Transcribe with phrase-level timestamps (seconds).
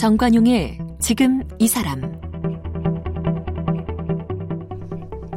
[0.00, 2.00] 정관용의 지금 이 사람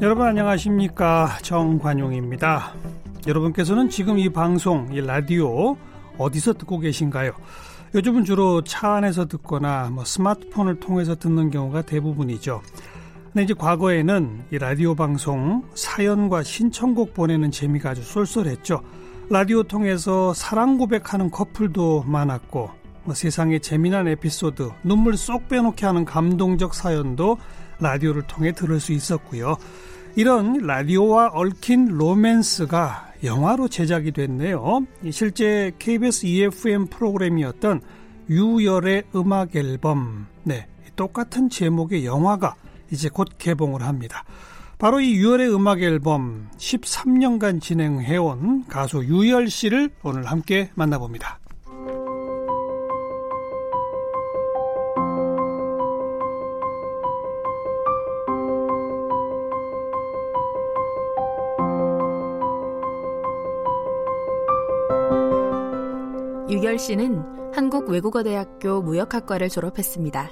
[0.02, 2.72] 여러분 안녕하십니까 정관용입니다.
[3.28, 5.76] 여러분께서는 지금 이 방송 이 라디오
[6.18, 7.34] 어디서 듣고 계신가요?
[7.94, 12.62] 요즘은 주로 차 안에서 듣거나 뭐 스마트폰을 통해서 듣는 경우가 대부분이죠.
[13.34, 18.82] 근데 이제 과거에는 이 라디오 방송 사연과 신청곡 보내는 재미가 아주 쏠쏠했죠.
[19.30, 26.74] 라디오 통해서 사랑 고백하는 커플도 많았고 뭐 세상의 재미난 에피소드, 눈물 쏙 빼놓게 하는 감동적
[26.74, 27.38] 사연도
[27.80, 29.58] 라디오를 통해 들을 수 있었고요.
[30.16, 34.86] 이런 라디오와 얽힌 로맨스가 영화로 제작이 됐네요.
[35.12, 37.82] 실제 KBS EFM 프로그램이었던
[38.30, 40.28] 유열의 음악 앨범.
[40.44, 40.68] 네.
[40.96, 42.56] 똑같은 제목의 영화가
[42.92, 44.24] 이제 곧 개봉을 합니다.
[44.78, 51.40] 바로 이 유열의 음악 앨범 13년간 진행해온 가수 유열 씨를 오늘 함께 만나봅니다.
[66.74, 70.32] 유열 씨는 한국외국어대학교 무역학과를 졸업했습니다.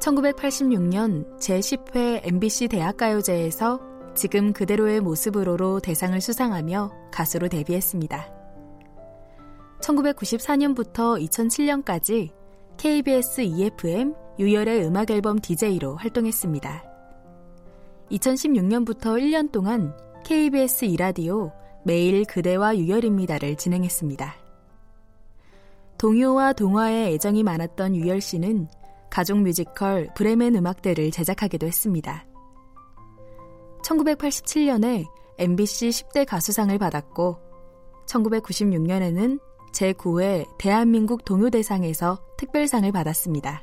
[0.00, 3.80] 1986년 제10회 MBC 대학가요제에서
[4.14, 8.28] 지금 그대로의 모습으로로 대상을 수상하며 가수로 데뷔했습니다.
[9.80, 12.30] 1994년부터 2007년까지
[12.76, 16.84] KBS EFM 유열의 음악 앨범 DJ로 활동했습니다.
[18.10, 21.50] 2016년부터 1년 동안 KBS 이라디오
[21.84, 24.47] 매일 그대와 유열입니다를 진행했습니다.
[25.98, 28.68] 동요와 동화에 애정이 많았던 유열 씨는
[29.10, 32.24] 가족 뮤지컬 브레멘 음악대를 제작하기도 했습니다.
[33.82, 35.06] 1987년에
[35.38, 37.38] MBC 10대 가수상을 받았고
[38.06, 39.40] 1996년에는
[39.72, 43.62] 제9회 대한민국 동요대상에서 특별상을 받았습니다.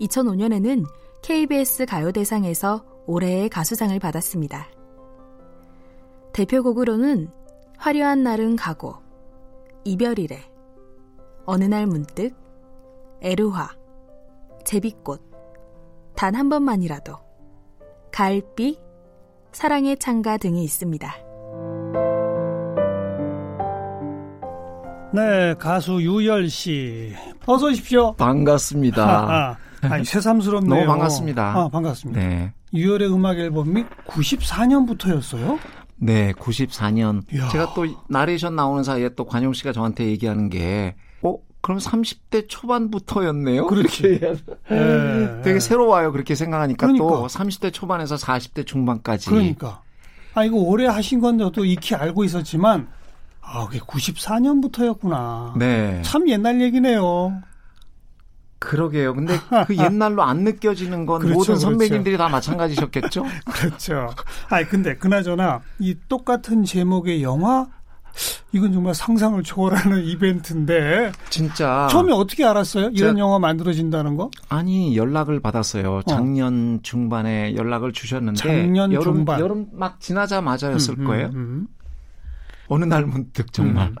[0.00, 0.84] 2005년에는
[1.22, 4.68] KBS 가요대상에서 올해의 가수상을 받았습니다.
[6.32, 7.28] 대표곡으로는
[7.76, 8.94] 화려한 날은 가고,
[9.84, 10.51] 이별이래,
[11.46, 12.34] 어느 날 문득,
[13.20, 13.68] 에르화,
[14.64, 15.20] 제비꽃,
[16.16, 17.14] 단 한 번만이라도,
[18.12, 18.78] 가을비,
[19.52, 21.12] 사랑의 창가 등이 있습니다.
[25.14, 27.12] 네, 가수 유열 씨.
[27.46, 28.14] 어서 오십시오.
[28.14, 29.04] 반갑습니다.
[29.04, 30.74] 아, 아, 니 새삼스럽네요.
[30.74, 31.52] 너무 반갑습니다.
[31.54, 32.20] 아, 반갑습니다.
[32.20, 32.52] 네.
[32.72, 35.58] 유열의 음악 앨범이 94년부터였어요?
[35.96, 37.22] 네, 94년.
[37.34, 37.48] 이야.
[37.50, 41.11] 제가 또 나레이션 나오는 사이에 또 관용 씨가 저한테 얘기하는 게, 어,
[41.62, 43.68] 그럼 30대 초반부터였네요?
[43.68, 44.18] 그렇게
[44.68, 45.42] 네.
[45.42, 46.10] 되게 새로워요.
[46.12, 47.28] 그렇게 생각하니까 또 그러니까.
[47.28, 49.30] 30대 초반에서 40대 중반까지.
[49.30, 49.80] 그러니까.
[50.34, 52.88] 아, 이거 오래 하신 건 저도 익히 알고 있었지만,
[53.40, 55.56] 아, 그게 94년부터였구나.
[55.56, 56.02] 네.
[56.02, 57.40] 참 옛날 얘기네요.
[58.58, 59.14] 그러게요.
[59.14, 59.34] 근데
[59.66, 61.60] 그 옛날로 안 느껴지는 건 그렇죠, 모든 그렇죠.
[61.60, 63.24] 선배님들이 다 마찬가지셨겠죠?
[63.46, 64.10] 그렇죠.
[64.48, 67.68] 아니, 근데, 그나저나, 이 똑같은 제목의 영화,
[68.52, 71.88] 이건 정말 상상을 초월하는 이벤트인데, 진짜.
[71.90, 72.90] 처음에 어떻게 알았어요?
[72.92, 74.30] 이런 영화 만들어진다는 거?
[74.48, 76.02] 아니 연락을 받았어요.
[76.06, 79.40] 작년 중반에 연락을 주셨는데 작년 여름 중반.
[79.40, 81.26] 여름 막 지나자마자였을 음, 거예요.
[81.28, 81.66] 음, 음.
[82.68, 83.96] 어느 날 문득 정말 음.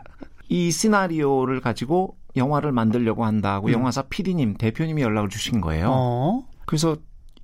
[0.48, 3.72] 이 시나리오를 가지고 영화를 만들려고 한다고 음.
[3.72, 5.88] 영화사 PD님 대표님이 연락을 주신 거예요.
[5.90, 6.96] 어, 그래서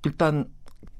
[0.05, 0.45] 일단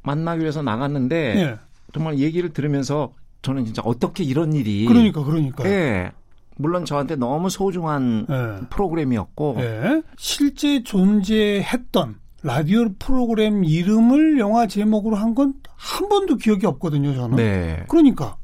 [0.04, 1.60] 만나기 위해서 나갔는데 예.
[1.94, 5.64] 정말 얘기를 들으면서 저는 진짜 어떻게 이런 일이 그러니까, 그러니까.
[5.70, 6.12] 예.
[6.58, 8.68] 물론 저한테 너무 소중한 예.
[8.70, 10.02] 프로그램이었고 예.
[10.18, 17.38] 실제 존재했던 라디오 프로그램 이름을 영화 제목으로 한 건 한 번도 기억이 없거든요, 저는.
[17.38, 17.86] 네.
[17.88, 18.36] 그러니까.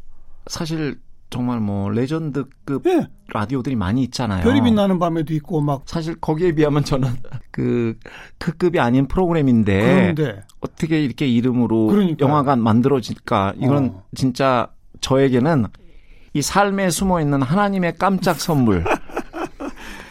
[0.47, 0.97] 사실
[1.29, 3.07] 정말 뭐 레전드급 예.
[3.33, 4.41] 라디오들이 많이 있잖아요.
[4.41, 5.81] 별이 빛나는 밤에도 있고, 막.
[5.85, 7.09] 사실 거기에 비하면 저는
[7.51, 7.97] 그,
[8.37, 10.41] 그 급이 아닌 프로그램인데 그런데.
[10.61, 12.29] 어떻게 이렇게 이름으로 그러니까요.
[12.29, 14.03] 영화가 만들어질까 이건 어.
[14.15, 14.69] 진짜
[15.01, 15.67] 저에게는
[16.33, 18.83] 이 삶에 숨어 있는 하나님의 깜짝 선물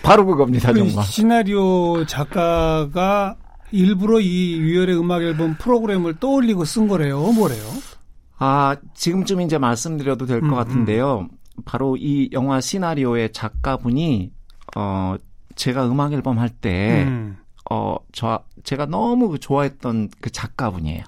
[0.03, 3.37] 바로 그겁니다 그 정말 시나리오 작가가
[3.73, 7.21] 일부러 이 유열의 음악 앨범 프로그램을 떠올리고 쓴 거래요?
[7.33, 7.63] 뭐래요?
[8.39, 11.29] 아 지금쯤 이제 말씀드려도 될것 음, 같은데요
[11.65, 14.33] 바로 이 영화 시나리오의 작가분이
[14.77, 15.17] 어
[15.55, 17.37] 제가 음악 앨범 할때 음.
[17.71, 21.05] 어, 저, 제가 너무 좋아했던 그 작가분이에요.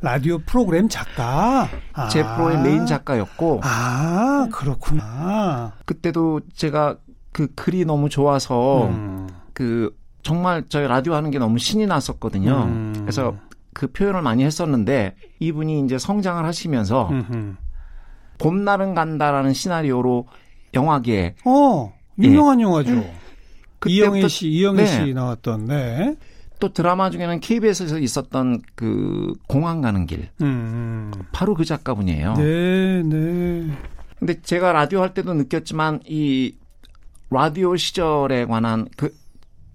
[0.00, 1.68] 라디오 프로그램 작가.
[1.92, 2.08] 아.
[2.08, 5.72] 제 프로의 메인 작가였고, 아, 그렇구나.
[5.84, 6.96] 그때도 제가
[7.32, 9.28] 그 글이 너무 좋아서, 음.
[9.52, 12.64] 그, 정말 저희 라디오 하는 게 너무 신이 났었거든요.
[12.64, 12.94] 음.
[13.00, 13.36] 그래서
[13.72, 17.54] 그 표현을 많이 했었는데, 이분이 이제 성장을 하시면서, 음흠.
[18.38, 20.28] 봄날은 간다라는 시나리오로
[20.74, 21.92] 영화계에 어,
[22.22, 22.26] 예.
[22.26, 23.04] 유명한 영화죠.
[23.86, 24.86] 이영애 씨, 이영애 네.
[24.86, 26.16] 씨 나왔던, 네.
[26.60, 32.34] 또 드라마 중에는 KBS에서 있었던 그 공항 가는 길 음, 바로 그 작가분이에요.
[32.34, 33.70] 네, 네.
[34.18, 36.56] 근데 제가 라디오 할 때도 느꼈지만 이
[37.30, 39.14] 라디오 시절에 관한 그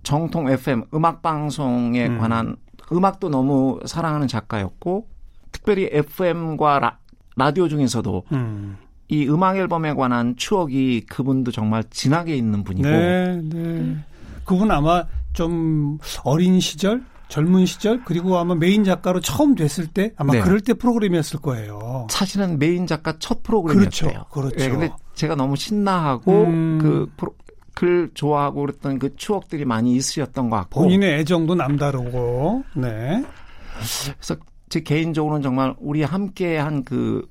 [0.04, 2.18] 정통 FM 음악 방송에 음.
[2.18, 2.56] 관한
[2.92, 5.08] 음악도 너무 사랑하는 작가였고
[5.52, 7.00] 특별히 FM과 라,
[7.38, 8.78] 라디오 중에서도 음.
[9.08, 13.98] 이 음악 앨범에 관한 추억이 그분도 정말 진하게 있는 분이고 네, 네.
[14.44, 20.34] 그분 아마 좀 어린 시절, 젊은 시절, 그리고 아마 메인 작가로 처음 됐을 때 아마
[20.34, 20.42] 네.
[20.42, 22.08] 그럴 때 프로그램이었을 거예요.
[22.10, 24.12] 사실은 메인 작가 첫 프로그램이었대요.
[24.12, 24.64] 그렇죠, 그렇죠.
[24.64, 26.80] 예, 근데 제가 너무 신나하고 음.
[26.80, 27.36] 그 프로,
[27.74, 33.26] 글 좋아하고 그랬던 그 추억들이 많이 있으셨던 것 같고 본인의 애정도 남다르고, 네.
[33.74, 34.36] 그래서
[34.70, 37.28] 제 개인적으로는 정말 우리 함께 한 그,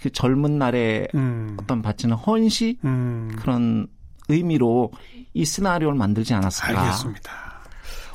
[0.00, 3.30] 그 젊은 날의 음, 어떤 바치는 헌시 음.
[3.38, 3.86] 그런
[4.28, 4.90] 의미로
[5.32, 6.80] 이 시나리오를 만들지 않았을까.
[6.80, 7.43] 알겠습니다.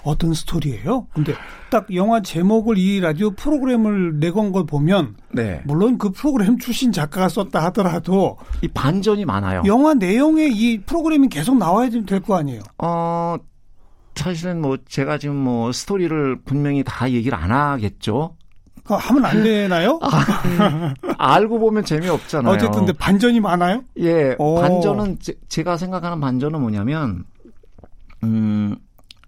[0.04, 1.08] 어떤 스토리예요?
[1.14, 1.34] 근데
[1.70, 5.62] 딱 영화 제목을 이 라디오 프로그램을 내건 걸 보면 네.
[5.66, 9.64] 물론 그 프로그램 출신 작가가 썼다 하더라도 이 반전이 많아요.
[9.66, 12.62] 영화 내용에 이 프로그램이 계속 나와야 될 거 아니에요.
[12.80, 13.38] 어,
[14.16, 18.36] 사실은 뭐 제가 지금 뭐 스토리를 분명히 다 얘기를 안 하겠죠.
[18.86, 20.00] 하면 안 되나요?
[21.20, 22.52] 알고 보면 재미없잖아요.
[22.56, 23.84] 어쨌든 근데 반전이 많아요?
[24.00, 24.56] 예, 오.
[24.60, 27.24] 반전은 제, 가 생각하는 반전은 뭐냐면
[28.24, 28.76] 음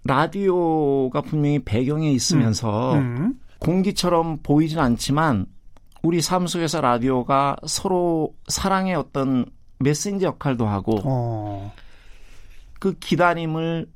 [0.04, 3.38] 라디오가 분명히 배경에 있으면서 음.
[3.60, 5.46] 공기처럼 보이진 않지만
[6.02, 9.46] 우리 삶 속에서 라디오가 서로 사랑의 어떤
[9.78, 11.72] 메신저 역할도 하고 어.
[12.80, 13.86] 그 기다림을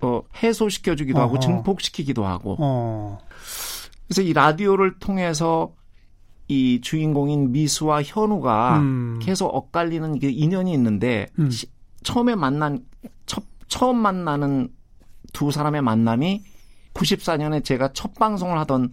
[0.00, 1.38] 어, 해소시켜 주기도 하고.
[1.38, 3.18] 증폭시키기도 하고 어.
[4.08, 5.72] 그래서 이 라디오를 통해서
[6.48, 9.18] 이 주인공인 미수와 현우가 음.
[9.22, 11.48] 계속 엇갈리는 그 인연이 있는데 음.
[11.50, 11.66] 시-
[12.02, 12.84] 처음에 만난
[13.26, 14.68] 첫, 처음 만나는
[15.32, 16.42] 두 사람의 만남이
[16.94, 18.92] 94년에 제가 첫 방송을 하던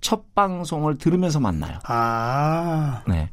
[0.00, 1.78] 첫 방송을 들으면서 만나요.
[1.84, 3.02] 아.
[3.08, 3.30] 네.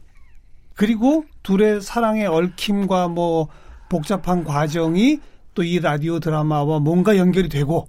[0.75, 3.49] 그리고 둘의 사랑의 얽힘과 뭐
[3.89, 5.19] 복잡한 과정이
[5.53, 7.87] 또 이 라디오 드라마와 뭔가 연결이 되고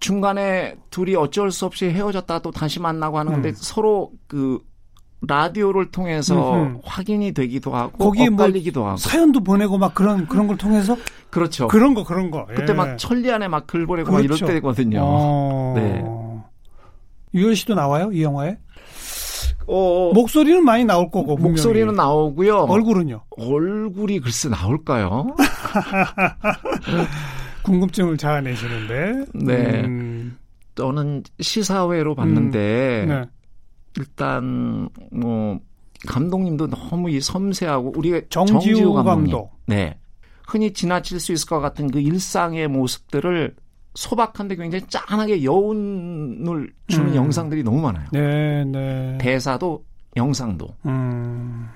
[0.00, 3.54] 중간에 둘이 어쩔 수 없이 헤어졌다 또 다시 만나고 하는 건데 음.
[3.56, 4.58] 서로 그
[5.26, 6.78] 라디오를 통해서 음흠.
[6.84, 10.96] 확인이 되기도 하고 거기에 뭐 엇갈리기도 하고 사연도 보내고 막 그런 그런 걸 통해서
[11.30, 11.68] 그렇죠.
[11.68, 12.46] 그런 거 그런 거.
[12.46, 12.74] 그때 예.
[12.74, 14.44] 막 천리안에 막 글 보내고 막 그렇죠.
[14.44, 15.00] 이럴 때거든요.
[15.02, 15.74] 어.
[15.76, 16.04] 네.
[17.34, 18.56] 유열 씨도 나와요 이 영화에?
[19.66, 21.50] 어, 목소리는 많이 나올 거고 분명히.
[21.52, 22.66] 목소리는 나오고요.
[22.68, 23.22] 얼굴은요?
[23.38, 25.26] 얼굴이 글쎄 나올까요?
[27.64, 29.24] 궁금증을 자아내시는데.
[29.34, 29.82] 네.
[29.84, 30.36] 음,
[30.74, 33.24] 저는 시사회로 봤는데 네.
[33.96, 35.58] 일단 뭐
[36.06, 39.04] 감독님도 너무 이 섬세하고 우리가 정지우 감독님.
[39.32, 39.52] 감독.
[39.66, 39.96] 네.
[40.46, 43.54] 흔히 지나칠 수 있을 것 같은 그 일상의 모습들을
[43.94, 47.14] 소박한데 굉장히 짠하게 여운을 주는 음.
[47.14, 48.06] 영상들이 너무 많아요.
[48.12, 49.16] 네, 네.
[49.18, 49.84] 대사도
[50.16, 50.68] 영상도.
[50.86, 51.68] 음.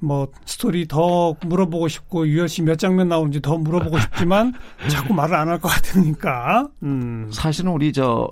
[0.00, 4.54] 뭐 스토리 더 물어보고 싶고 유열 씨 몇 장면 나오는지 더 물어보고 싶지만
[4.88, 6.68] 자꾸 말을 안 할 것 같으니까.
[6.84, 7.28] 음.
[7.32, 8.30] 사실은 우리 저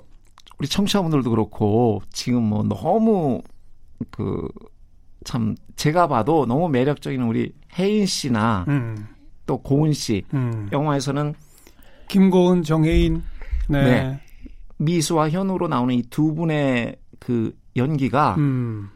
[0.59, 3.41] 우리 청취자분들도 그렇고 지금 뭐 너무
[4.11, 4.47] 그
[5.27, 9.07] 참 제가 봐도 너무 매력적인 우리 혜인 씨나 음.
[9.45, 10.69] 또 고은 씨 음.
[10.71, 11.33] 영화에서는
[12.07, 13.21] 김고은, 정혜인.
[13.67, 13.83] 네.
[13.83, 14.21] 네.
[14.77, 18.89] 미수와 현우로 나오는 이 두 분의 그 연기가 음.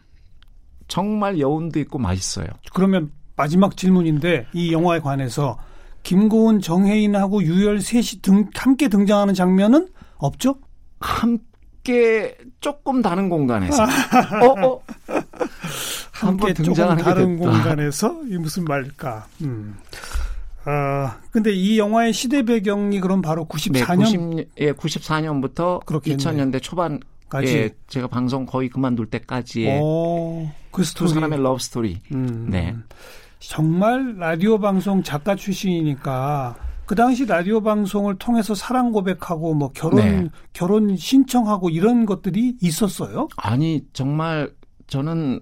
[0.88, 2.48] 정말 여운도 있고 맛있어요.
[2.74, 5.58] 그러면 마지막 질문인데 이 영화에 관해서
[6.03, 10.56] 김고은, 정해인하고 유열 셋이 등, 함께 등장하는 장면은 없죠?
[11.01, 11.39] 함
[11.84, 13.84] 께 조금 다른 공간에서
[14.44, 14.82] 어, 어.
[16.12, 17.52] 함께 조금 다른 됐다.
[17.52, 19.26] 공간에서 이 무슨 말일까?
[19.42, 19.78] 음.
[20.66, 26.18] 아, 근데 이 영화의 시대 배경이 그럼 바로 네, 94년 90, 예, 94년부터 그렇겠네.
[26.18, 27.48] 2000년대 초반 까지.
[27.58, 31.10] 예, 제가 방송 거의 그만둘 때까지의 오, 그두 스토리.
[31.14, 32.00] 사람의 러브 스토리.
[32.14, 32.48] 음.
[32.50, 32.76] 네.
[33.40, 36.56] 정말 라디오 방송 작가 출신이니까
[36.92, 40.30] 그 당시 라디오 방송을 통해서 사랑 고백하고 뭐 결혼 네.
[40.52, 43.30] 결혼 신청하고 이런 것들이 있었어요.
[43.38, 44.52] 아니 정말
[44.88, 45.40] 저는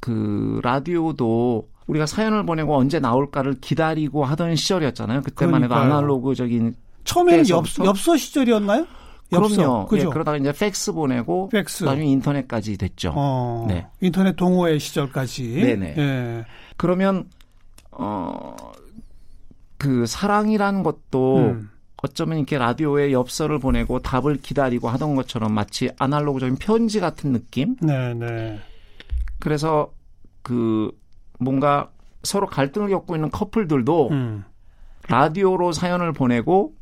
[0.00, 5.20] 그 라디오도 우리가 사연을 보내고 언제 나올까를 기다리고 하던 시절이었잖아요.
[5.20, 5.92] 그때만 해도 그러니까요.
[5.98, 7.66] 아날로그적인 처음에는 엽?
[7.84, 8.86] 엽서 시절이었나요?
[9.30, 9.56] 엽서.
[9.56, 9.82] 그럼요.
[9.82, 10.08] 예, 그죠?
[10.08, 11.84] 그러다가 이제 팩스 보내고 팩스.
[11.84, 13.12] 나중에 인터넷까지 됐죠.
[13.14, 13.86] 어, 네.
[14.00, 15.52] 인터넷 동호회 시절까지.
[15.52, 15.94] 네네.
[15.98, 16.44] 예.
[16.78, 17.28] 그러면
[17.90, 18.56] 어
[19.78, 21.70] 그 사랑이라는 것도 음.
[22.02, 27.76] 어쩌면 이렇게 라디오에 엽서를 보내고 답을 기다리고 하던 것처럼 마치 아날로그적인 편지 같은 느낌?
[27.80, 28.60] 네, 네.
[29.40, 29.92] 그래서
[30.42, 30.90] 그
[31.38, 31.90] 뭔가
[32.22, 34.44] 서로 갈등을 겪고 있는 커플들도 음.
[35.08, 36.74] 라디오로 사연을 보내고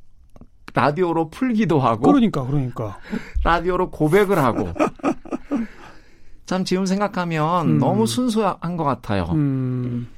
[0.75, 2.99] 라디오로 풀기도 하고 그러니까 그러니까.
[3.45, 4.69] 라디오로 고백을 하고
[6.45, 7.79] 참 지금 생각하면 음.
[7.79, 9.25] 너무 순수한 것 같아요.
[9.33, 10.09] 음.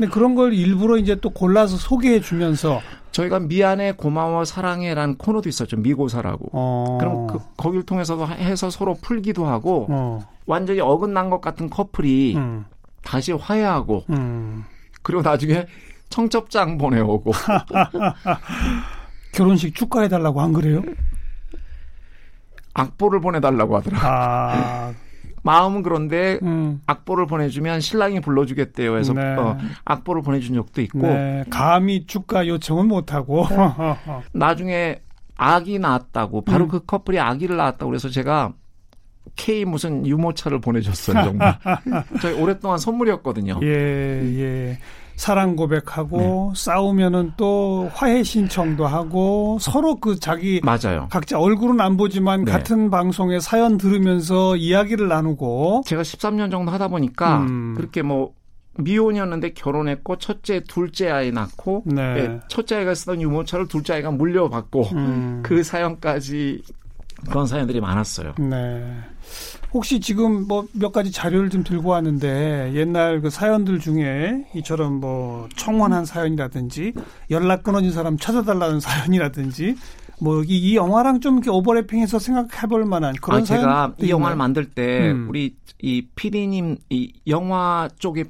[0.00, 2.80] 근데 그런 걸 일부러 이제 또 골라서 소개해 주면서
[3.10, 6.48] 저희가 미안해 고마워 사랑해라는 코너도 있었죠 미고사라고.
[6.54, 6.96] 어.
[6.98, 10.26] 그럼 그, 거기를 통해서도 해서 서로 풀기도 하고 어.
[10.46, 12.64] 완전히 어긋난 것 같은 커플이 음.
[13.02, 14.64] 다시 화해하고 음.
[15.02, 15.66] 그리고 나중에
[16.08, 17.32] 청첩장 보내오고
[19.32, 20.82] 결혼식 축하해 달라고 안 그래요?
[22.72, 23.98] 악보를 보내달라고 하더라.
[24.00, 24.94] 아.
[25.42, 26.80] 마음은 그런데 음.
[26.86, 28.96] 악보를 보내주면 신랑이 불러주겠대요.
[28.96, 29.22] 해서 네.
[29.36, 31.44] 어, 악보를 보내준 적도 있고 네.
[31.50, 33.46] 감히 축가 요청은 못 하고.
[34.32, 35.00] 나중에
[35.36, 36.68] 아기 낳았다고 바로 음.
[36.68, 38.52] 그 커플이 아기를 낳았다고 그래서 제가
[39.36, 41.58] K 무슨 유모차를 보내줬어요 정말
[42.20, 43.60] 저희 오랫동안 선물이었거든요.
[43.62, 43.68] 예,
[44.38, 44.78] 예.
[45.20, 51.08] 사랑 고백하고 싸우면은 또 화해 신청도 하고 서로 그 자기 맞아요.
[51.10, 52.52] 각자 얼굴은 안 보지만 네.
[52.52, 57.74] 같은 방송에 사연 들으면서 이야기를 나누고 제가 13년 정도 하다 보니까 음.
[57.76, 58.32] 그렇게 뭐
[58.78, 62.02] 미혼이었는데 결혼했고 첫째, 둘째 아이 낳고 네.
[62.02, 65.40] 예, 첫째 아이가 쓰던 유모차를 둘째 아이가 물려받고 음.
[65.44, 66.62] 그 사연까지
[67.28, 68.32] 그런 사연들이 많았어요.
[68.38, 68.96] 네.
[69.72, 75.48] 혹시 지금 뭐 몇 가지 자료를 좀 들고 왔는데 옛날 그 사연들 중에 이처럼 뭐
[75.56, 76.92] 청원한 사연이라든지
[77.30, 79.76] 연락 끊어진 사람 찾아달라는 사연이라든지
[80.20, 84.36] 뭐 여기 이 영화랑 좀 이렇게 오버래핑해서 생각해볼 만한 그런 아, 제가 이 영화를?
[84.36, 85.26] 만들 때 음.
[85.28, 88.24] 우리 이 PD님, 이 영화 쪽의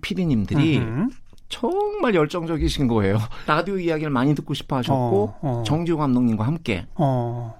[0.79, 1.09] 음흠.
[1.49, 3.19] 정말 열정적이신 거예요.
[3.47, 5.63] 라디오 이야기를 많이 듣고 싶어 하셨고 어, 어.
[5.67, 7.60] 정지호 감독님과 함께 어.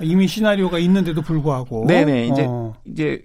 [0.00, 2.74] 이미 시나리오가 있는데도 불구하고 네네 이제 어.
[2.84, 3.22] 이제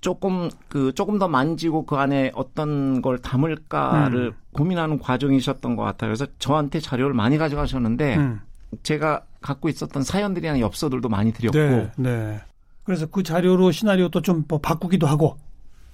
[0.00, 4.32] 조금 그 조금 더 만지고 그 안에 어떤 걸 담을까를 음.
[4.52, 6.08] 고민하는 과정이셨던 것 같아요.
[6.08, 8.40] 그래서 저한테 자료를 많이 가져가셨는데 음.
[8.82, 12.40] 제가 갖고 있었던 사연들이나 엽서들도 많이 드렸고 네, 네.
[12.84, 15.36] 그래서 그 자료로 시나리오도 좀뭐 바꾸기도 하고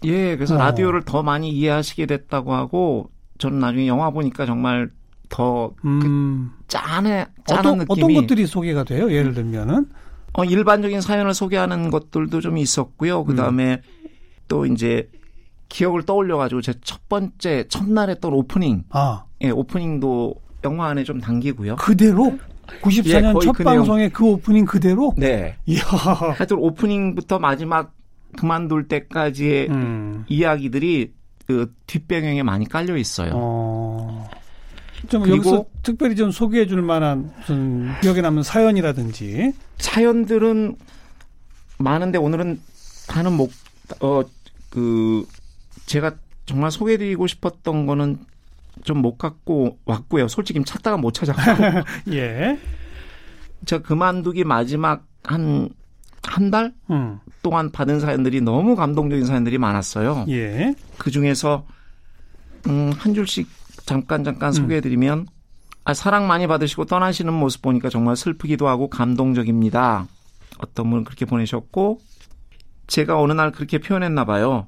[0.05, 0.59] 예 그래서 어.
[0.59, 4.91] 라디오를 더 많이 이해하시게 됐다고 하고 저는 나중에 영화 보니까 정말
[5.29, 6.53] 더 음.
[6.69, 9.13] 짠해 짠한 어떤, 느낌이 어떤 것들이 소개가 돼요?
[9.13, 9.87] 예를 들면은
[10.35, 13.25] 어, 일반적인 사연을 소개하는 것들도 좀 있었고요.
[13.25, 13.81] 그 다음에
[14.47, 15.09] 또 이제
[15.69, 21.77] 기억을 떠올려가지고 제 첫 번째 첫날 했던 오프닝, 아 예, 오프닝도 영화 안에 좀 담기고요.
[21.77, 22.39] 그대로
[22.83, 23.65] 94년 예, 첫 그.
[23.65, 25.57] 방송의 그 오프닝 그대로 네.
[25.67, 27.95] 이야 하여튼 오프닝부터 마지막
[28.37, 30.25] 그만둘 때까지의 음.
[30.29, 31.13] 이야기들이
[31.47, 33.33] 그 뒷배경에 많이 깔려 있어요.
[33.35, 33.98] 어.
[35.09, 40.77] 좀 그리고- 여기서 특별히 좀 소개해 줄 만한 무슨 기억에 남는 사연이라든지 사연들은
[41.79, 42.61] 많은데 오늘은
[43.09, 43.51] 다는 목,
[44.01, 44.23] 어,
[44.71, 45.27] 그,
[45.87, 46.15] 제가
[46.47, 48.19] 정말 소개해 드리고 싶었던 거는
[48.85, 50.29] 좀 못 갖고 왔고요.
[50.29, 51.43] 솔직히 찾다가 못 찾았고.
[52.15, 52.59] 예.
[53.67, 55.69] 제가 그만두기 마지막 한,
[56.23, 57.19] 한달 음.
[57.43, 60.27] 동안 받은 사연들이 너무 감동적인 사연들이 많았어요.
[60.29, 60.75] 예.
[60.97, 61.67] 그 중에서,
[62.69, 63.49] 음, 한 줄씩
[63.89, 65.27] 잠깐 잠깐 소개해드리면,
[65.85, 70.07] 아, 사랑 많이 받으시고 떠나시는 모습 보니까 정말 슬프기도 하고 감동적입니다.
[70.59, 71.99] 어떤 분은 그렇게 보내셨고,
[72.87, 74.67] 제가 어느 날 그렇게 표현했나 봐요.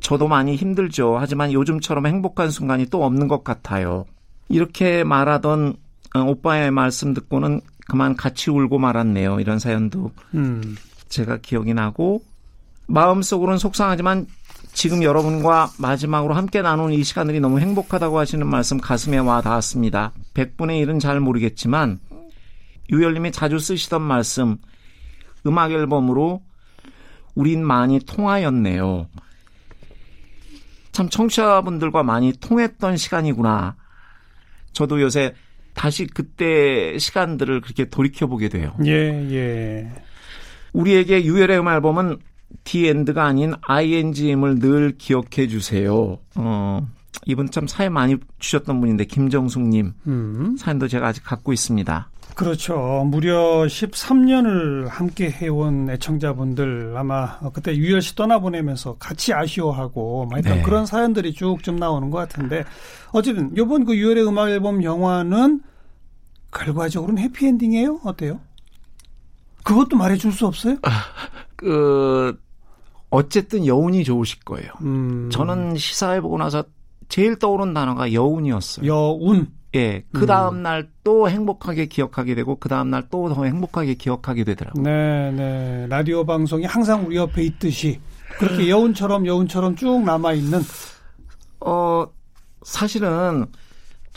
[0.00, 1.16] 저도 많이 힘들죠.
[1.18, 4.04] 하지만 요즘처럼 행복한 순간이 또 없는 것 같아요.
[4.48, 5.76] 이렇게 말하던
[6.14, 9.40] 어, 오빠의 말씀 듣고는 그만 같이 울고 말았네요.
[9.40, 10.76] 이런 사연도 음.
[11.08, 12.22] 제가 기억이 나고
[12.86, 14.26] 마음속으로는 속상하지만
[14.72, 20.12] 지금 여러분과 마지막으로 함께 나눈 이 시간들이 너무 행복하다고 하시는 말씀 가슴에 와 닿았습니다.
[20.34, 21.98] 100분의 1은 잘 모르겠지만
[22.90, 24.56] 유열님이 자주 쓰시던 말씀
[25.46, 26.42] 음악 앨범으로
[27.34, 29.08] 우린 많이 통하였네요.
[30.92, 33.76] 참 청취자분들과 많이 통했던 시간이구나.
[34.72, 35.34] 저도 요새
[35.74, 38.74] 다시 그때 시간들을 그렇게 돌이켜 보게 돼요.
[38.84, 38.92] 예,
[39.32, 39.92] 예.
[40.72, 42.18] 우리에게 유열의 음 앨범은
[42.64, 46.18] The End가 아닌 ING임을 늘 기억해 주세요.
[46.34, 46.86] 어,
[47.26, 50.56] 이분 참 사연 많이 주셨던 분인데 김정숙님 음.
[50.58, 52.10] 사연도 제가 아직 갖고 있습니다.
[52.34, 53.04] 그렇죠.
[53.04, 60.62] 무려 13년을 함께 해온 애청자분들 아마 그때 유열 씨 떠나보내면서 같이 아쉬워하고 막 네.
[60.62, 62.64] 그런 사연들이 쭉 좀 나오는 것 같은데
[63.10, 65.60] 어쨌든 이번 그 유열의 음악 앨범 영화는
[66.52, 68.00] 결과적으로는 해피엔딩이에요?
[68.04, 68.40] 어때요?
[69.64, 70.76] 그것도 말해줄 수 없어요?
[71.58, 72.38] 그
[73.10, 74.70] 어쨌든 여운이 좋으실 거예요.
[74.82, 76.64] 음, 저는 시사회 보고 나서
[77.08, 78.86] 제일 떠오른 단어가 여운이었어요.
[78.86, 79.48] 여운.
[79.74, 84.44] 예, 그 다음 날 또 행복하게 기억하게 되고 그 다음 날 또 더 행복하게 기억하게
[84.44, 84.82] 되더라고요.
[84.82, 85.86] 네, 네.
[85.88, 88.00] 라디오 방송이 항상 우리 옆에 있듯이
[88.38, 90.60] 그렇게 여운처럼 여운처럼 쭉 남아 있는
[91.60, 92.06] 어,
[92.62, 93.46] 사실은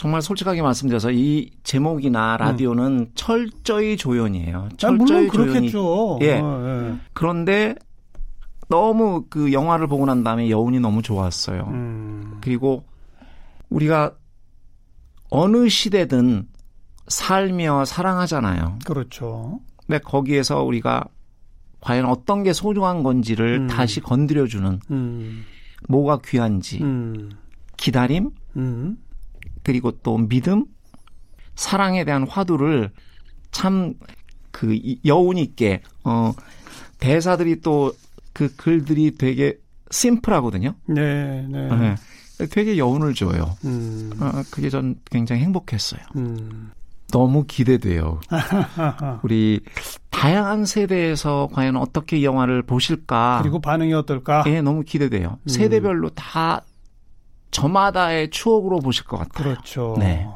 [0.01, 3.11] 정말 솔직하게 말씀드려서 이 제목이나 라디오는 음.
[3.13, 4.69] 철저히 조연이에요.
[4.75, 6.17] 철저히 아, 물론 그렇겠죠.
[6.23, 6.39] 예.
[6.39, 6.99] 어, 예.
[7.13, 7.75] 그런데
[8.67, 11.67] 너무 그 영화를 보고 난 다음에 여운이 너무 좋았어요.
[11.67, 12.39] 음.
[12.41, 12.83] 그리고
[13.69, 14.15] 우리가
[15.29, 16.47] 어느 시대든
[17.07, 18.79] 살며 사랑하잖아요.
[18.83, 19.59] 그렇죠.
[19.85, 21.05] 근데 거기에서 우리가
[21.79, 23.67] 과연 어떤 게 소중한 건지를 음.
[23.67, 25.45] 다시 건드려주는 음.
[25.89, 27.29] 뭐가 귀한지 음.
[27.77, 28.97] 기다림 음.
[29.63, 30.65] 그리고 또 믿음
[31.55, 32.91] 사랑에 대한 화두를
[33.51, 33.93] 참
[34.51, 36.33] 그 여운 있게 어
[36.99, 37.93] 대사들이 또
[38.33, 39.57] 그 글들이 되게
[39.89, 40.75] 심플하거든요.
[40.87, 41.69] 네, 네.
[41.69, 41.95] 네.
[42.49, 43.55] 되게 여운을 줘요.
[43.65, 44.09] 음.
[44.19, 46.01] 어, 그게 전 굉장히 행복했어요.
[46.15, 46.71] 음.
[47.11, 48.21] 너무 기대돼요.
[49.21, 49.59] 우리
[50.09, 53.39] 다양한 세대에서 과연 어떻게 이 영화를 보실까?
[53.43, 54.43] 그리고 반응이 어떨까?
[54.47, 55.37] 예, 너무 기대돼요.
[55.43, 55.47] 음.
[55.47, 56.61] 세대별로 다
[57.51, 59.55] 저마다의 추억으로 보실 것 같아요.
[59.55, 59.95] 그렇죠.
[59.99, 60.27] 네.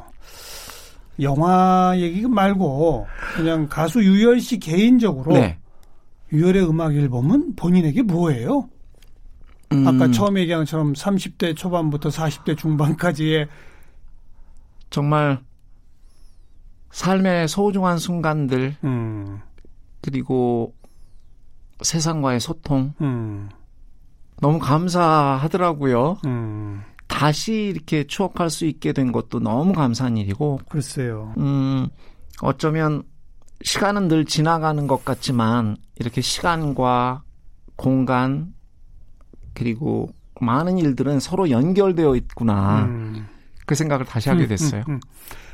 [1.20, 5.58] 영화 얘기 말고 그냥 가수 유열 씨 개인적으로 네.
[6.32, 8.68] 유열의 음악 앨범은 본인에게 뭐예요?
[9.72, 9.88] 음.
[9.88, 13.48] 아까 처음 얘기한 것처럼 30대 초반부터 40대 중반까지의
[14.90, 15.40] 정말
[16.90, 19.40] 삶의 소중한 순간들 음.
[20.02, 20.74] 그리고
[21.82, 23.48] 세상과의 소통 음.
[24.40, 26.18] 너무 감사하더라고요.
[26.26, 26.82] 음.
[27.06, 30.60] 다시 이렇게 추억할 수 있게 된 것도 너무 감사한 일이고.
[30.68, 31.34] 글쎄요.
[31.38, 31.88] 음,
[32.42, 33.02] 어쩌면
[33.62, 37.22] 시간은 늘 지나가는 것 같지만 이렇게 시간과
[37.76, 38.54] 공간
[39.54, 40.10] 그리고
[40.40, 42.84] 많은 일들은 서로 연결되어 있구나.
[42.84, 43.26] 음.
[43.64, 44.84] 그 생각을 다시 하게 음, 음, 됐어요.
[44.88, 45.00] 음,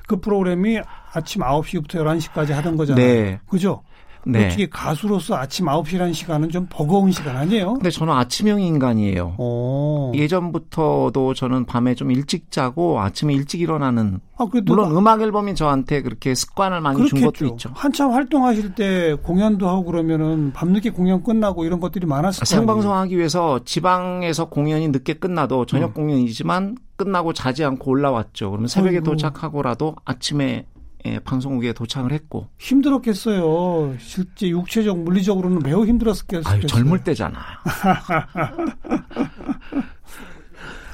[0.06, 0.80] 그 프로그램이
[1.12, 3.04] 아침 9시부터 11시까지 하던 거잖아요.
[3.06, 3.40] 네.
[3.48, 3.82] 그죠?
[4.24, 4.46] 네.
[4.46, 7.74] 어떻게 가수로서 아침 9시라는 시간은 좀 버거운 시간 아니에요?
[7.74, 9.34] 근데 저는 아침형 인간이에요.
[9.38, 10.12] 오.
[10.14, 16.34] 예전부터도 저는 밤에 좀 일찍 자고 아침에 일찍 일어나는 아, 물론 음악 앨범이 저한테 그렇게
[16.34, 17.16] 습관을 많이 그렇겠죠.
[17.16, 17.70] 준 것도 있죠.
[17.74, 22.60] 한참 활동하실 때 공연도 하고 그러면은 밤늦게 공연 끝나고 이런 것들이 많았을 거예요.
[22.60, 25.94] 생방송하기 위해서 지방에서 공연이 늦게 끝나도 저녁 음.
[25.94, 28.50] 공연이지만 끝나고 자지 않고 올라왔죠.
[28.50, 29.04] 그러면 새벽에 아이고.
[29.10, 30.66] 도착하고라도 아침에
[31.04, 33.96] 예, 방송국에 도착을 했고 힘들었겠어요.
[33.98, 36.52] 실제 육체적 물리적으로는 매우 힘들었겠어요.
[36.52, 37.42] 아유, 젊을 때잖아요.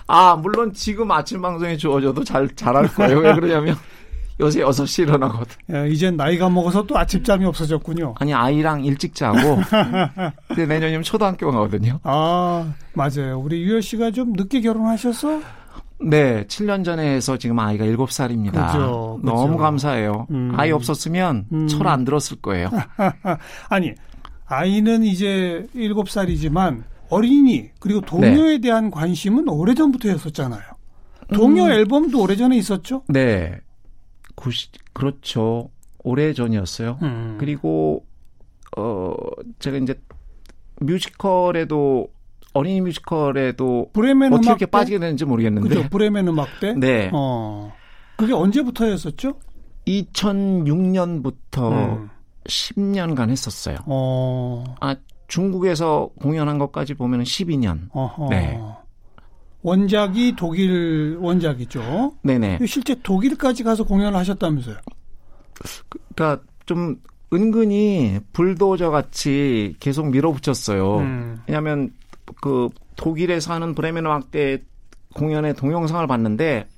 [0.07, 3.19] 아 물론 지금 아침 방송에 주어져도 잘 잘할 거예요.
[3.19, 3.77] 왜 그러냐면
[4.41, 5.57] 요새 6시 일어나거든.
[5.75, 8.15] 야, 이젠 나이가 먹어서 또 아침잠이 없어졌군요.
[8.19, 9.37] 아니, 아이랑 일찍 자고.
[10.47, 11.99] 근데 내년이면 초등학교 가거든요.
[12.05, 13.41] 아, 맞아요.
[13.41, 15.41] 우리 유열 씨가 좀 늦게 결혼하셔서
[16.01, 18.67] 네, 7년 전에 해서 지금 아이가 7살입니다.
[18.67, 19.21] 그죠, 그죠.
[19.23, 20.27] 너무 감사해요.
[20.31, 20.53] 음.
[20.57, 21.67] 아이 없었으면 음.
[21.69, 22.71] 철안 들었을 거예요.
[23.69, 23.95] 아니,
[24.47, 28.61] 아이는 이제 7살이지만 어린이 그리고 동요에 네.
[28.61, 30.63] 대한 관심은 오래전부터였었잖아요.
[31.35, 31.71] 동요 음.
[31.71, 33.03] 앨범도 오래전에 있었죠?
[33.09, 33.61] 네.
[34.37, 35.71] 90, 그렇죠.
[36.05, 36.99] 오래전이었어요.
[37.03, 37.37] 음.
[37.39, 38.07] 그리고
[38.77, 39.15] 어
[39.59, 40.01] 제가 이제
[40.81, 42.09] 뮤지컬에도
[42.55, 44.67] 어린이 뮤지컬에도 브레멘 어떻게 음악 때?
[44.67, 45.69] 빠지게 되는지 모르겠는데.
[45.69, 45.89] 그죠.
[45.89, 46.75] 브레멘 음악 때.
[46.75, 47.11] 네.
[47.13, 47.73] 어.
[48.17, 49.35] 그게 언제부터였었죠?
[49.87, 52.11] 2006년부터 음.
[52.45, 53.77] 10년간 했었어요.
[53.87, 54.65] 어.
[54.81, 54.97] 아
[55.29, 57.89] 중국에서 공연한 것까지 보면 12년.
[57.93, 58.29] 어허.
[58.31, 58.59] 네.
[59.63, 62.15] 원작이 독일 원작이죠.
[62.23, 62.59] 네네.
[62.67, 64.77] 실제 독일까지 가서 공연을 하셨다면서요?
[66.15, 66.97] 그러니까 좀
[67.33, 70.99] 은근히 불도저 같이 계속 밀어붙였어요.
[70.99, 71.39] 음.
[71.47, 71.91] 왜냐하면
[72.41, 74.63] 그 독일에 사는 브레멘 음악대
[75.15, 76.69] 공연의 동영상을 봤는데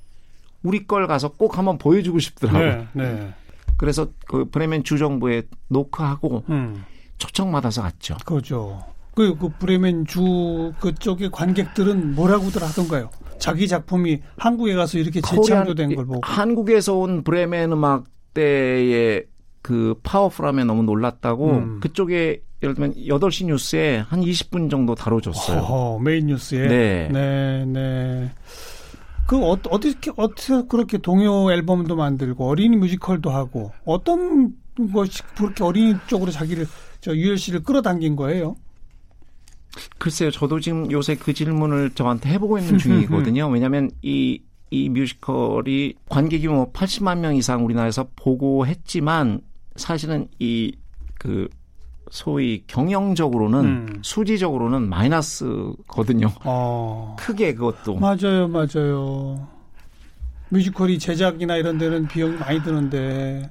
[0.63, 2.87] 우리 걸 가서 꼭 한번 보여주고 싶더라고요.
[2.93, 3.33] 네, 네.
[3.77, 6.83] 그래서 그 브레멘 주정부에 노크하고 음.
[7.17, 8.15] 초청 받아서 갔죠.
[8.25, 8.83] 그죠.
[9.15, 13.09] 그, 그 브레멘 주 그쪽의 관객들은 뭐라고들 하던가요?
[13.39, 16.19] 자기 작품이 한국에 가서 이렇게 재창조된 걸 보고.
[16.23, 19.25] 한국에서 온 브레멘 음악 대의
[19.61, 21.79] 그 파워풀함에 너무 놀랐다고 음.
[21.81, 25.61] 그쪽에 예를 들면 8시 뉴스에 한 20분 정도 다뤄줬어요.
[25.61, 26.67] 어, 메인 뉴스에?
[26.67, 27.09] 네.
[27.11, 28.31] 네, 네.
[29.27, 34.53] 그 어, 어떻게 어떻게 그렇게 동요 앨범도 만들고 어린이 뮤지컬도 하고 어떤
[34.93, 36.67] 것이 그렇게 어린이 쪽으로 자기를
[36.99, 38.55] 저 유열 씨를 끌어당긴 거예요?
[39.97, 43.47] 글쎄요, 저도 지금 요새 그 질문을 저한테 해보고 있는 중이거든요.
[43.47, 49.41] 왜냐하면 이, 이 뮤지컬이 관객이 뭐 80만 명 이상 우리나라에서 보고 했지만
[49.75, 51.47] 사실은 이그
[52.09, 53.99] 소위 경영적으로는 음.
[54.01, 56.27] 수지적으로는 마이너스거든요.
[56.43, 57.15] 어.
[57.19, 57.95] 크게 그것도.
[57.95, 59.47] 맞아요, 맞아요.
[60.49, 63.49] 뮤지컬이 제작이나 이런 데는 비용이 많이 드는데.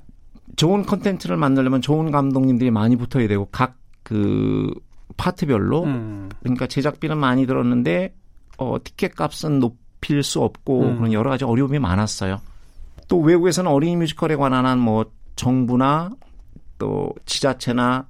[0.56, 4.72] 좋은 컨텐츠를 만들려면 좋은 감독님들이 많이 붙어야 되고 각 그
[5.16, 6.28] 파트별로 음.
[6.40, 8.14] 그러니까 제작비는 많이 들었는데
[8.58, 10.96] 어 티켓 값은 높 입힐 수 없고 음.
[10.96, 12.40] 그런 여러 가지 어려움이 많았어요.
[13.06, 15.04] 또 외국에서는 어린이 뮤지컬에 관한 뭐
[15.40, 16.10] 정부나
[16.78, 18.06] 또 지자체나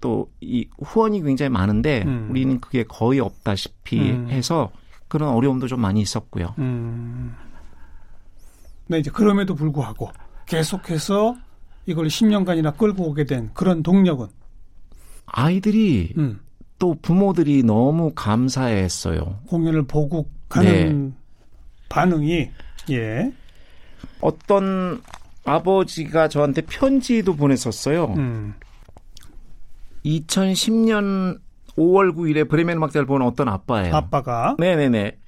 [0.00, 2.28] 또 이 후원이 굉장히 많은데 음.
[2.30, 4.28] 우리는 그게 거의 없다시피 음.
[4.28, 4.70] 해서
[5.08, 6.54] 그런 어려움도 좀 많이 있었고요.
[6.58, 7.34] 음.
[8.86, 10.10] 네, 이제 그럼에도 불구하고
[10.46, 11.36] 계속해서
[11.86, 14.26] 이걸 10년간이나 끌고 오게 된 그런 동력은
[15.26, 16.40] 아이들이 음,
[16.78, 19.40] 또 부모들이 너무 감사했어요.
[19.48, 21.14] 공연을 보고 가는
[21.88, 22.50] 반응이
[22.90, 23.32] 예.
[24.20, 25.02] 어떤
[25.46, 28.14] 아버지가 저한테 편지도 보냈었어요.
[28.16, 28.54] 음.
[30.04, 31.38] 2010년
[31.76, 33.94] 5월 9일에 브레멘 음악대를 본 어떤 아빠예요.
[33.94, 35.18] 아빠가 네네네.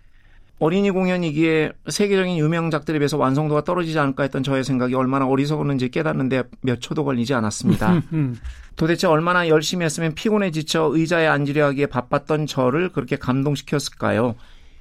[0.60, 6.80] 어린이 공연이기에 세계적인 유명작들에 비해서 완성도가 떨어지지 않을까 했던 저의 생각이 얼마나 어리석었는지 깨닫는데 몇
[6.80, 7.92] 초도 걸리지 않았습니다.
[7.92, 8.36] 음, 음.
[8.74, 14.34] 도대체 얼마나 열심히 했으면 피곤해 지쳐 의자에 앉으려 하기에 바빴던 저를 그렇게 감동시켰을까요?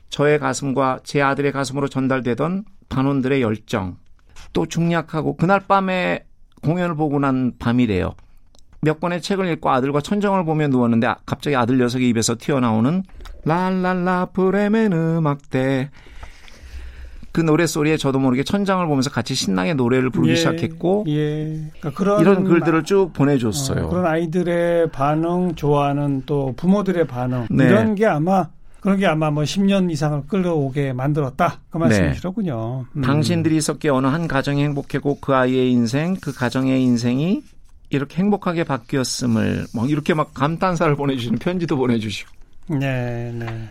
[0.09, 3.97] 저의 가슴과 제 아들의 가슴으로 전달되던 반원들의 열정.
[4.57, 6.25] 또 중략하고 그날 밤에
[6.63, 8.15] 공연을 보고 난 밤이래요.
[8.81, 13.03] 몇 권의 책을 읽고 아들과 천정을 보며 누웠는데 아- 갑자기 아들 녀석의 입에서 튀어나오는
[13.45, 15.91] 랄랄라 브레멘 음악대
[17.31, 21.69] 그 노래 소리에 저도 모르게 천장을 보면서 같이 신나게 노래를 부르기 예, 시작했고 예.
[21.79, 23.85] 그러니까 이런 글들을 쭉 보내줬어요.
[23.85, 27.65] 어, 그런 아이들의 반응, 좋아하는 또 부모들의 반응 네.
[27.65, 28.49] 이런 게 아마
[28.81, 32.85] 그런 게 아마 뭐 10년 이상을 끌어오게 만들었다 그 말씀이시로군요.
[32.95, 33.01] 음.
[33.01, 37.41] 당신들이 있었기에 어느 한 가정이 행복했고 그 아이의 인생, 그 가정의 인생이
[37.89, 42.29] 이렇게 행복하게 바뀌었음을 막 이렇게 막 감탄사를 보내주시는 편지도 보내주시고
[42.79, 43.69] 네, 네.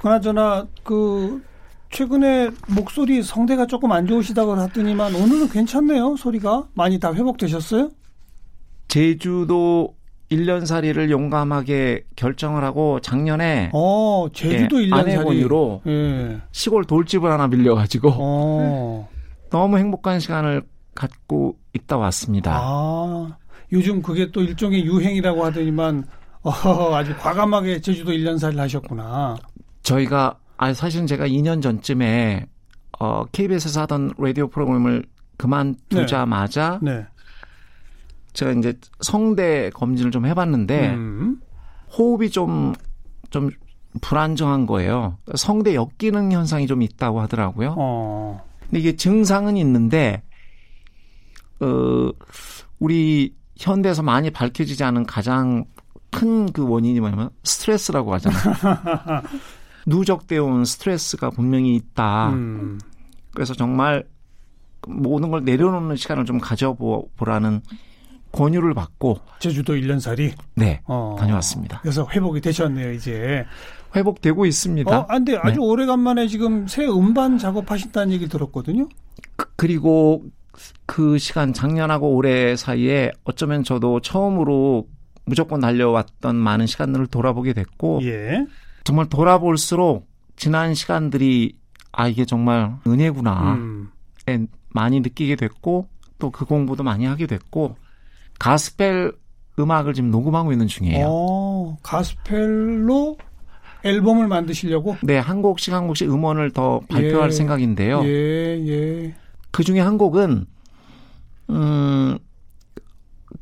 [0.00, 1.42] 그나저나 그
[1.90, 7.90] 최근에 목소리 성대가 조금 안 좋으시다고 하더니만 오늘은 괜찮네요 소리가 많이 다 회복되셨어요?
[8.88, 9.94] 제주도
[10.36, 16.40] 1년살이를 용감하게 결정을 하고 작년에 어 제주도 예, 1년 살이 아내분으로 예.
[16.52, 19.08] 시골 돌집을 하나 빌려가지고 어.
[19.50, 20.62] 너무 행복한 시간을
[20.94, 22.58] 갖고 있다 왔습니다.
[22.60, 23.36] 아,
[23.72, 26.04] 요즘 그게 또 일종의 유행이라고 하더니만
[26.42, 29.36] 어, 아주 과감하게 제주도 1년 살이를 하셨구나.
[29.82, 32.46] 저희가 아 사실은 제가 2년 전쯤에
[33.00, 35.04] 어 KBS에서 하던 라디오 프로그램을
[35.36, 37.04] 그만두자마자 네.
[38.34, 41.40] 제가 이제 성대 검진을 좀 해봤는데 음.
[41.96, 43.50] 호흡이 좀좀
[44.00, 45.18] 불안정한 거예요.
[45.34, 47.74] 성대 역기능 현상이 좀 있다고 하더라고요.
[47.78, 48.44] 어.
[48.60, 50.22] 근데 이게 증상은 있는데
[51.60, 52.10] 어
[52.80, 55.64] 우리 현대에서 많이 밝혀지지 않은 가장
[56.10, 59.22] 큰 그 원인이 뭐냐면 스트레스라고 하잖아요.
[59.86, 62.30] 누적되어 온 스트레스가 분명히 있다.
[62.30, 62.78] 음.
[63.32, 64.06] 그래서 정말
[64.86, 67.62] 모든 걸 내려놓는 시간을 좀 가져보라는
[68.34, 71.16] 권유를 받고 제주도 1년 살이 네 어.
[71.18, 71.80] 다녀왔습니다.
[71.80, 73.44] 그래서 회복이 되셨네요, 이제.
[73.94, 74.98] 회복되고 있습니다.
[74.98, 78.88] 어, 안데 아주 오래간만에 지금 새 음반 작업하신다는 얘기 들었거든요.
[79.36, 80.24] 그- 그리고
[80.86, 84.86] 그 시간 작년하고 올해 사이에 어쩌면 저도 처음으로
[85.24, 88.44] 무조건 달려왔던 많은 시간들을 돌아보게 됐고 예.
[88.84, 91.56] 정말 돌아볼수록 지난 시간들이
[91.92, 93.90] 아 이게 정말 은혜구나 음.
[94.28, 97.76] 에 많이 느끼게 됐고 또 그 공부도 많이 하게 됐고
[98.44, 99.12] 가스펠
[99.58, 101.06] 음악을 지금 녹음하고 있는 중이에요.
[101.08, 103.16] 어, 가스펠로
[103.84, 104.96] 앨범을 만드시려고?
[105.02, 107.32] 네, 한 곡씩 한 곡씩 음원을 더 발표할 예.
[107.32, 108.02] 생각인데요.
[108.04, 109.14] 예, 예.
[109.50, 110.44] 그 중에 한 곡은
[111.50, 112.18] 음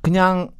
[0.02, 0.50] 그냥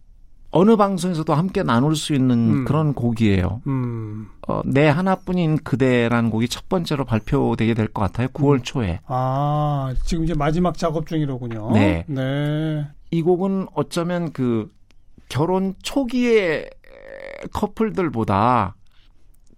[0.51, 2.65] 어느 방송에서도 함께 나눌 수 있는 음.
[2.65, 3.63] 그런 곡이에요.
[3.69, 4.29] 음.
[4.49, 8.27] 어, 내 하나뿐인 그대라는 곡이 첫 번째로 발표되게 될 것 같아요.
[8.29, 8.99] 9월 초에.
[9.07, 11.71] 아, 지금 이제 마지막 작업 중이로군요.
[11.73, 12.05] 네.
[12.09, 12.87] 네.
[13.13, 14.73] 이 곡은 어쩌면 그
[15.29, 16.69] 결혼 초기의
[17.53, 18.75] 커플들보다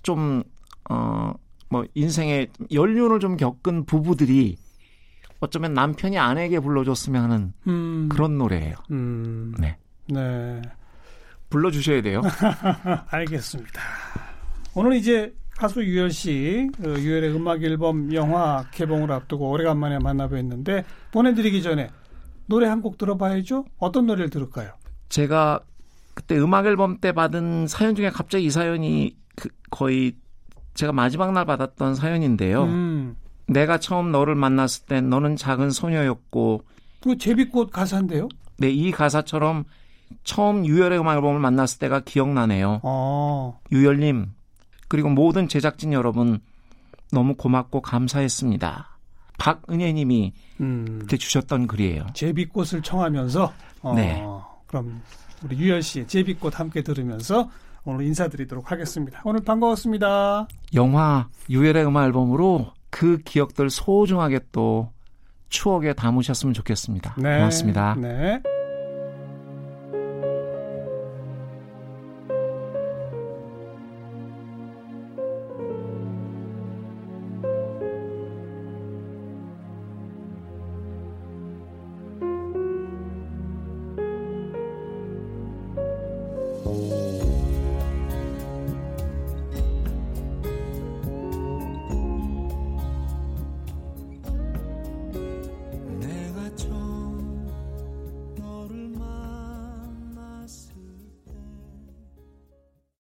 [0.02, 0.42] 좀,
[0.90, 1.32] 어,
[1.70, 4.56] 뭐, 인생의 연륜을 좀 겪은 부부들이
[5.38, 8.08] 어쩌면 남편이 아내에게 불러줬으면 하는 음.
[8.10, 8.74] 그런 노래예요.
[8.90, 9.54] 음.
[9.58, 9.76] 네.
[10.08, 10.60] 네.
[11.48, 12.22] 불러주셔야 돼요.
[13.08, 13.80] 알겠습니다.
[14.74, 21.62] 오늘 이제 가수 유열 씨, 어, 유열의 음악 앨범 영화 개봉을 앞두고 오래간만에 만나뵀는데 보내드리기
[21.62, 21.90] 전에
[22.46, 23.64] 노래 한 곡 들어봐야죠.
[23.78, 24.72] 어떤 노래를 들을까요?
[25.09, 25.61] 제가
[26.14, 30.14] 그때 음악 앨범 때 받은 사연 중에 갑자기 이 사연이 그 거의
[30.74, 32.64] 제가 마지막 날 받았던 사연인데요.
[32.64, 36.62] 음, 내가 처음 너를 만났을 땐 너는 작은 소녀였고
[37.02, 38.28] 그 제비꽃 가사인데요.
[38.59, 39.64] 네, 이 가사처럼
[40.22, 42.80] 처음 유열의 음악 앨범을 만났을 때가 기억나네요.
[42.83, 44.33] 어, 유열님
[44.88, 46.40] 그리고 모든 제작진 여러분
[47.12, 48.93] 너무 고맙고 감사했습니다.
[49.38, 52.06] 박은혜님이 음, 그때 주셨던 글이에요.
[52.14, 54.22] 제비꽃을 청하면서 어, 네.
[54.66, 55.02] 그럼
[55.44, 57.50] 우리 유열 씨의 제비꽃 함께 들으면서
[57.84, 59.20] 오늘 인사드리도록 하겠습니다.
[59.24, 60.48] 오늘 반가웠습니다.
[60.74, 64.90] 영화 유열의 음악 앨범으로 그 기억들 소중하게 또
[65.50, 67.16] 추억에 담으셨으면 좋겠습니다.
[67.18, 67.38] 네.
[67.38, 67.96] 고맙습니다.
[68.00, 68.40] 네.